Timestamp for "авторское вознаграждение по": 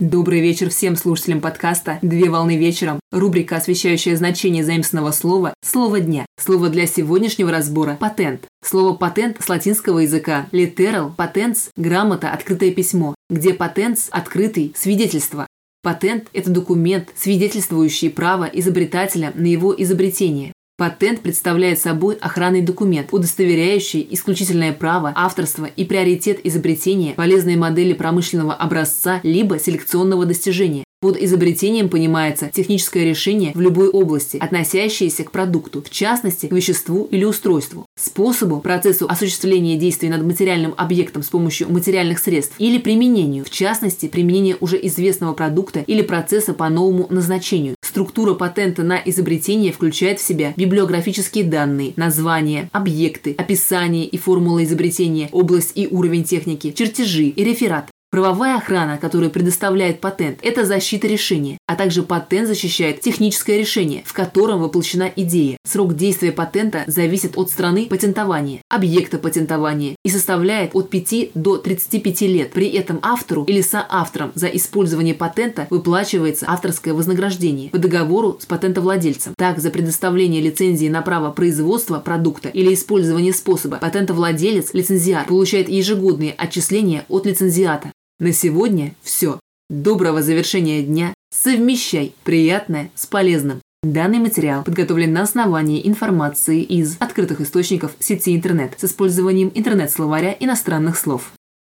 76.48-77.78